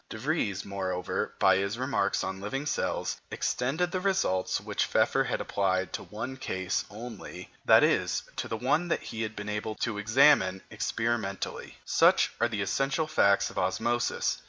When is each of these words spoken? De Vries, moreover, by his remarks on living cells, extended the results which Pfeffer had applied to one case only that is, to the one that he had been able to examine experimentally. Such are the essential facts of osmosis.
De 0.09 0.17
Vries, 0.17 0.65
moreover, 0.65 1.31
by 1.37 1.57
his 1.57 1.77
remarks 1.77 2.23
on 2.23 2.41
living 2.41 2.65
cells, 2.65 3.21
extended 3.29 3.91
the 3.91 3.99
results 3.99 4.59
which 4.59 4.85
Pfeffer 4.87 5.25
had 5.25 5.39
applied 5.39 5.93
to 5.93 6.01
one 6.01 6.37
case 6.37 6.83
only 6.89 7.51
that 7.65 7.83
is, 7.83 8.23
to 8.35 8.47
the 8.47 8.57
one 8.57 8.87
that 8.87 9.03
he 9.03 9.21
had 9.21 9.35
been 9.35 9.47
able 9.47 9.75
to 9.75 9.99
examine 9.99 10.63
experimentally. 10.71 11.77
Such 11.85 12.31
are 12.41 12.47
the 12.47 12.63
essential 12.63 13.05
facts 13.05 13.51
of 13.51 13.59
osmosis. 13.59 14.39